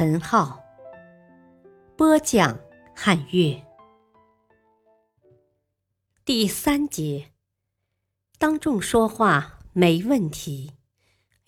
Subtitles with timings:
[0.00, 0.62] 陈浩，
[1.96, 2.56] 播讲
[2.94, 3.60] 汉乐。
[6.24, 7.32] 第三节，
[8.38, 10.70] 当众说话没问题，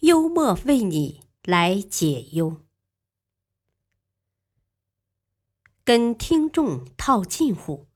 [0.00, 2.56] 幽默为你来解忧。
[5.84, 7.86] 跟听众套近乎，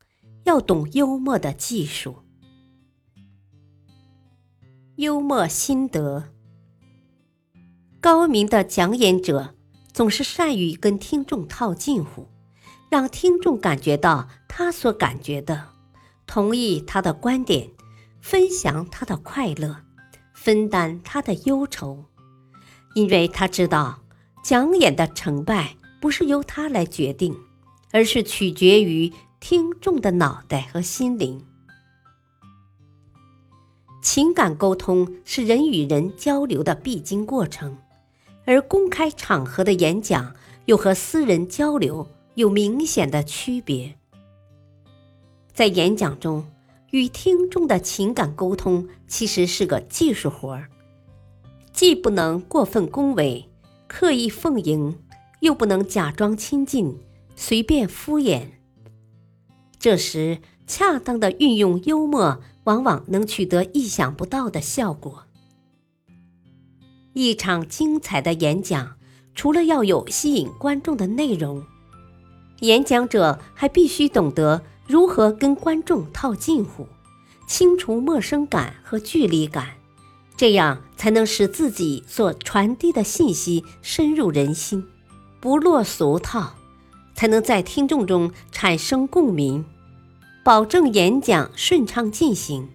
[0.45, 2.23] 要懂幽默的技术。
[4.95, 6.33] 幽默心得：
[8.01, 9.57] 高明的讲演者
[9.95, 12.29] 总是善于跟听众套近乎，
[12.91, 15.69] 让听众感觉到他所感觉的，
[16.27, 17.71] 同意他的观点，
[18.21, 19.83] 分享他的快乐，
[20.35, 22.07] 分担他的忧愁。
[22.97, 24.03] 因为他知道，
[24.43, 27.37] 讲演的成败不是由他来决定，
[27.93, 31.41] 而是取决于听众的脑袋和心灵。
[34.03, 37.79] 情感沟通是人与人交流的必经过程，
[38.45, 40.35] 而公开场合的演讲
[40.67, 43.95] 又和私人交流有明显的区别。
[45.53, 46.45] 在演讲中，
[46.91, 50.69] 与听众的情感沟通其实是个技术活儿，
[51.73, 53.49] 既不能过分恭维、
[53.87, 54.99] 刻意奉迎，
[55.41, 56.99] 又不能假装亲近、
[57.37, 58.47] 随便敷衍。
[59.79, 62.41] 这时，恰当的运用幽默。
[62.65, 65.25] 往往能取得意想不到的效果。
[67.15, 68.97] 一场精彩的演讲，
[69.37, 71.65] 除了要有吸引观众的内容，
[72.59, 76.89] 演讲者还必须懂得如何跟观众套近乎，
[77.47, 79.75] 清除陌生感和距离感，
[80.37, 84.85] 这样才能使自己所传递的信息深入人心，
[85.39, 86.55] 不落俗套，
[87.15, 89.65] 才能在听众中产生共鸣。
[90.43, 92.69] 保证演讲顺畅进行。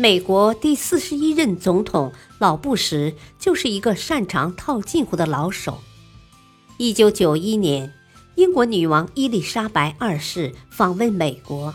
[0.00, 5.78] 美国第四十一任总统老布什就是一个擅长套近乎的老手。
[6.78, 7.92] 一九九一年，
[8.34, 11.74] 英国女王伊丽莎白二世访问美国，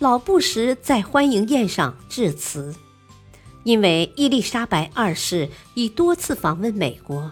[0.00, 2.74] 老布什在欢迎宴上致辞。
[3.62, 7.30] 因为伊丽莎白二世已多次访问美国，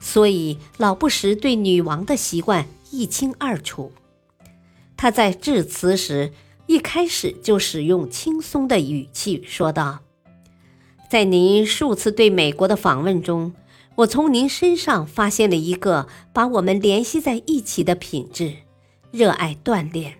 [0.00, 3.92] 所以老布什对女王的习惯一清二楚。
[4.96, 6.32] 他在致辞时，
[6.68, 10.00] 一开始就使用轻松的语气说道
[11.10, 13.54] ：“在您数次对美国的访问中，
[13.96, 18.52] 我从您身上发现了一个把我们联系在一起的品质——
[19.10, 20.18] 热爱锻炼。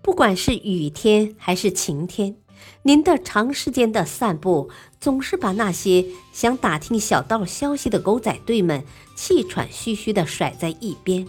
[0.00, 2.36] 不管是雨天还是晴天，
[2.84, 4.70] 您的长时间的散步
[5.00, 8.84] 总是把那些想打听小道消息的狗仔队们
[9.16, 11.26] 气喘吁吁地甩在一边。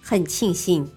[0.00, 0.88] 很庆幸。”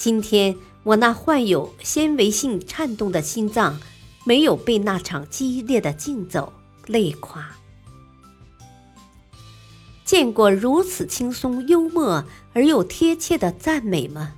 [0.00, 3.78] 今天我那患有纤维性颤动的心脏，
[4.24, 6.54] 没有被那场激烈的竞走
[6.86, 7.56] 累垮。
[10.04, 12.24] 见过如此轻松、幽默
[12.54, 14.36] 而又贴切的赞美吗？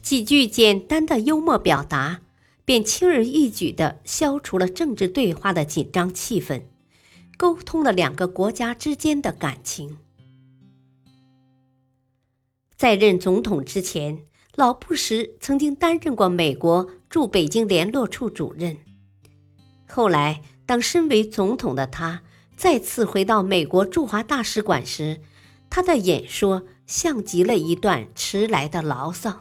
[0.00, 2.22] 几句简单的幽默表达，
[2.64, 6.62] 便轻而易举地消除了政治对话的紧张气氛，
[7.36, 9.98] 沟通了两个国家之间的感情。
[12.76, 14.24] 在任总统之前。
[14.56, 18.76] 老布什曾经担任过美国驻北京联络处主任。
[19.88, 22.22] 后来，当身为总统的他
[22.56, 25.20] 再次回到美国驻华大使馆时，
[25.68, 29.40] 他的演说像极了一段迟来的牢骚。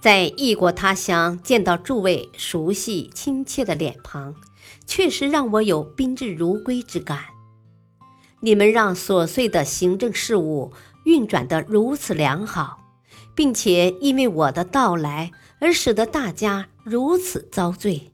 [0.00, 4.34] 在异国他乡见到诸位熟悉亲切的脸庞，
[4.86, 7.26] 确实让我有宾至如归之感。
[8.40, 10.72] 你们让琐碎的行政事务。
[11.08, 12.84] 运转得如此良好，
[13.34, 18.12] 并且因为我的到来而使得大家如此遭罪，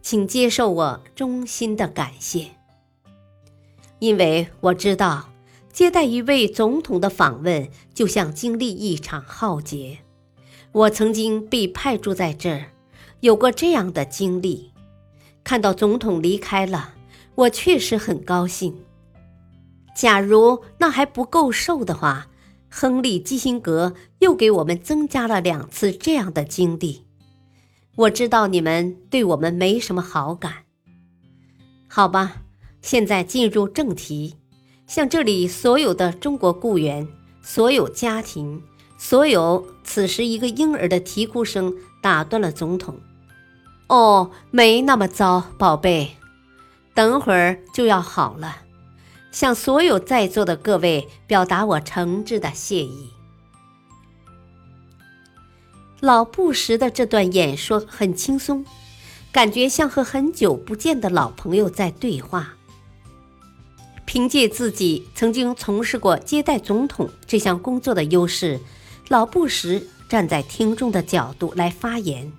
[0.00, 2.46] 请接受我衷心的感谢。
[3.98, 5.30] 因为我知道，
[5.72, 9.98] 接待一位总统的访问就像经历一场浩劫。
[10.70, 12.66] 我曾经被派驻在这儿，
[13.18, 14.70] 有过这样的经历。
[15.42, 16.94] 看到总统离开了，
[17.34, 18.76] 我确实很高兴。
[19.94, 22.28] 假如那还不够受的话，
[22.70, 27.06] 亨利·基辛格又给我们增加了两次这样的经历。
[27.96, 30.52] 我知道你们对我们没什么好感。
[31.88, 32.42] 好吧，
[32.80, 34.36] 现在进入正题。
[34.86, 37.06] 向这里所有的中国雇员、
[37.42, 38.62] 所有家庭、
[38.98, 42.98] 所有此时一个婴儿的啼哭声打断了总统。
[43.88, 46.16] 哦，没那么糟，宝贝，
[46.94, 48.56] 等会儿就要好了。
[49.32, 53.10] 向所有在座的各位表达我诚挚的谢意。
[55.98, 58.64] 老布什的这段演说很轻松，
[59.32, 62.54] 感觉像和很久不见的老朋友在对话。
[64.04, 68.60] 凭借自己曾经从事过接待总统这项工作的优势，
[69.08, 72.30] 老布什站在听众的角度来发言，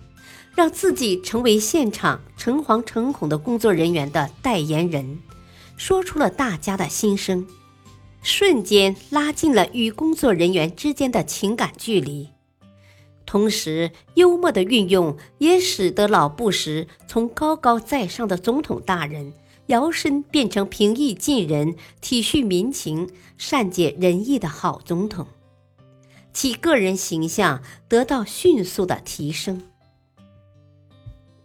[0.54, 5.18] 让自己成为现场诚惶诚恐的工作人员的代言人，
[5.78, 7.48] 说出了大家的心声，
[8.22, 12.30] 瞬间拉近了与工作人员之间的情感距离。
[13.26, 19.34] 同时，幽默的运用也使得老布什从高高在上的总统大人。
[19.68, 25.26] 摇身变成平易近人、体恤民情、善解人意的好总统，
[26.34, 29.64] 其个人形象得到迅速的提升。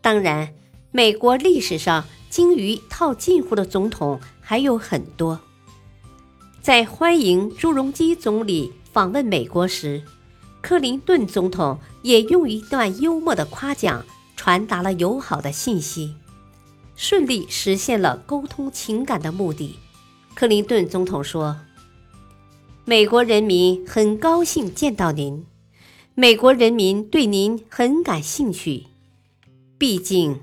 [0.00, 0.52] 当然，
[0.90, 5.40] 美国历史上精于套近乎的总统还有很多。
[6.60, 10.02] 在欢迎朱镕基总理访问美国时，
[10.60, 14.04] 克林顿总统也用一段幽默的夸奖
[14.36, 16.14] 传达了友好的信息。
[16.96, 19.76] 顺利实现了沟通情感的目的。
[20.34, 21.56] 克林顿总统说
[22.84, 25.46] ：“美国人民很高兴见到您，
[26.14, 28.86] 美国人民对您很感兴趣。
[29.78, 30.40] 毕竟，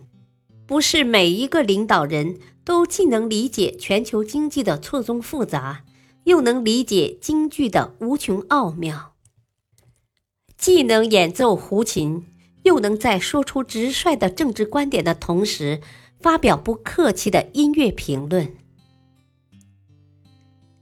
[0.68, 5.84] 不是每一个领导人都既能理解全球经济的错综复杂，
[6.24, 9.14] 又能理解京剧的无穷奥妙；
[10.58, 12.26] 既能演奏胡琴，
[12.64, 15.82] 又能在说出直率的政治观点的同时。”
[16.22, 18.56] 发表不客气的音乐评论，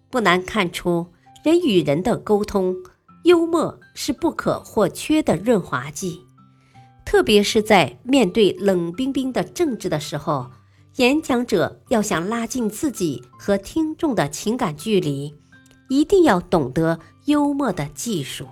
[0.09, 1.07] 不难看出，
[1.43, 2.77] 人与人的沟通，
[3.25, 6.21] 幽默是不可或缺的润滑剂。
[7.13, 10.49] 特别是在面对冷冰冰的政治的时候，
[10.95, 15.35] 演讲者要想拉近自己和听众的情感距离，
[15.89, 18.47] 一定要懂得幽默的技术。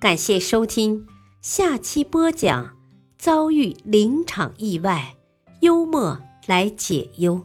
[0.00, 1.06] 感谢收听，
[1.40, 2.76] 下期播讲。
[3.16, 5.14] 遭遇临场意外，
[5.60, 7.40] 幽默来解忧。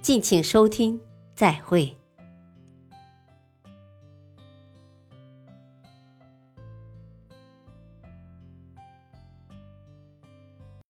[0.00, 0.98] 敬请收听，
[1.34, 1.94] 再会。